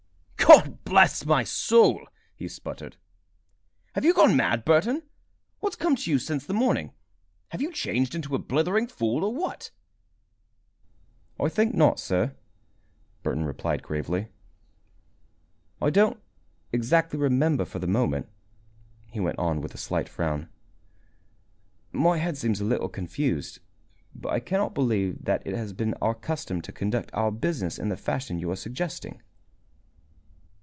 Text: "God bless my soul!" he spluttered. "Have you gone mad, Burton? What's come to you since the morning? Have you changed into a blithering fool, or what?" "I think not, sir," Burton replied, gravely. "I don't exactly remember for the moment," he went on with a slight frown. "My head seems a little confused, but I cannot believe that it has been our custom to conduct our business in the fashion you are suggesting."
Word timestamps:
"God 0.51 0.83
bless 0.83 1.25
my 1.25 1.45
soul!" 1.45 2.09
he 2.35 2.49
spluttered. 2.49 2.97
"Have 3.95 4.03
you 4.03 4.13
gone 4.13 4.35
mad, 4.35 4.65
Burton? 4.65 5.03
What's 5.61 5.77
come 5.77 5.95
to 5.95 6.11
you 6.11 6.19
since 6.19 6.45
the 6.45 6.53
morning? 6.53 6.91
Have 7.51 7.61
you 7.61 7.71
changed 7.71 8.13
into 8.15 8.35
a 8.35 8.39
blithering 8.39 8.87
fool, 8.87 9.23
or 9.23 9.33
what?" 9.33 9.71
"I 11.39 11.47
think 11.47 11.73
not, 11.73 12.01
sir," 12.01 12.35
Burton 13.23 13.45
replied, 13.45 13.81
gravely. 13.81 14.27
"I 15.81 15.89
don't 15.89 16.19
exactly 16.73 17.17
remember 17.17 17.63
for 17.63 17.79
the 17.79 17.87
moment," 17.87 18.27
he 19.07 19.21
went 19.21 19.39
on 19.39 19.61
with 19.61 19.73
a 19.73 19.77
slight 19.77 20.09
frown. 20.09 20.49
"My 21.93 22.17
head 22.17 22.35
seems 22.37 22.59
a 22.59 22.65
little 22.65 22.89
confused, 22.89 23.59
but 24.13 24.33
I 24.33 24.41
cannot 24.41 24.73
believe 24.75 25.23
that 25.23 25.47
it 25.47 25.55
has 25.55 25.71
been 25.71 25.93
our 26.01 26.13
custom 26.15 26.61
to 26.63 26.73
conduct 26.73 27.09
our 27.13 27.31
business 27.31 27.79
in 27.79 27.87
the 27.87 27.95
fashion 27.95 28.37
you 28.37 28.51
are 28.51 28.57
suggesting." 28.57 29.21